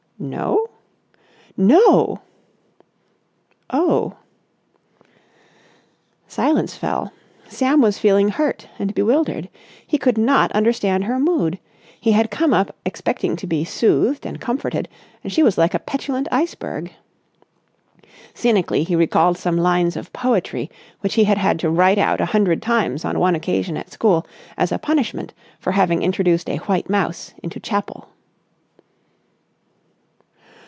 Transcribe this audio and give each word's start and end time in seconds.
"No?" 0.23 0.67
"No!" 1.57 2.21
"Oh!" 3.71 4.17
Silence 6.27 6.75
fell. 6.77 7.11
Sam 7.49 7.81
was 7.81 7.97
feeling 7.97 8.29
hurt 8.29 8.67
and 8.77 8.93
bewildered. 8.93 9.49
He 9.87 9.97
could 9.97 10.19
not 10.19 10.51
understand 10.51 11.05
her 11.05 11.17
mood. 11.17 11.57
He 11.99 12.11
had 12.11 12.29
come 12.29 12.53
up 12.53 12.75
expecting 12.85 13.35
to 13.37 13.47
be 13.47 13.63
soothed 13.65 14.27
and 14.27 14.39
comforted 14.39 14.87
and 15.23 15.33
she 15.33 15.41
was 15.41 15.57
like 15.57 15.73
a 15.73 15.79
petulant 15.79 16.27
iceberg. 16.31 16.93
Cynically, 18.35 18.83
he 18.83 18.95
recalled 18.95 19.39
some 19.39 19.57
lines 19.57 19.97
of 19.97 20.13
poetry 20.13 20.69
which 20.99 21.15
he 21.15 21.23
had 21.23 21.39
had 21.39 21.57
to 21.61 21.69
write 21.71 21.97
out 21.97 22.21
a 22.21 22.25
hundred 22.25 22.61
times 22.61 23.03
on 23.03 23.17
one 23.17 23.33
occasion 23.33 23.75
at 23.75 23.91
school 23.91 24.27
as 24.55 24.71
a 24.71 24.77
punishment 24.77 25.33
for 25.59 25.71
having 25.71 26.03
introduced 26.03 26.47
a 26.47 26.57
white 26.57 26.91
mouse 26.91 27.33
into 27.41 27.59
chapel. 27.59 28.07